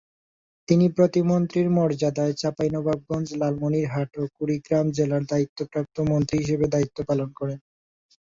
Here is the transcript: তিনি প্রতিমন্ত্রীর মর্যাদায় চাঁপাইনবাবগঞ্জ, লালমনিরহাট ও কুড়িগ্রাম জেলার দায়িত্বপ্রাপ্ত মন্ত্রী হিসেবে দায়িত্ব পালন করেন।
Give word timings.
তিনি 0.67 0.85
প্রতিমন্ত্রীর 0.97 1.67
মর্যাদায় 1.77 2.33
চাঁপাইনবাবগঞ্জ, 2.33 3.27
লালমনিরহাট 3.35 4.11
ও 4.17 4.33
কুড়িগ্রাম 4.35 4.85
জেলার 4.97 5.23
দায়িত্বপ্রাপ্ত 5.25 5.95
মন্ত্রী 6.11 6.35
হিসেবে 6.41 6.65
দায়িত্ব 6.67 6.97
পালন 7.09 7.29
করেন। 7.39 7.59